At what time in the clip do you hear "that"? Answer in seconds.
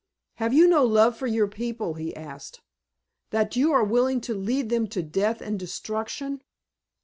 3.29-3.55